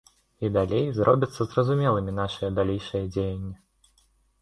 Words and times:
І 0.47 0.49
далей 0.55 0.87
зробяцца 0.99 1.47
зразумелымі 1.53 2.17
нашыя 2.23 2.53
далейшыя 2.59 3.07
дзеянні. 3.15 3.55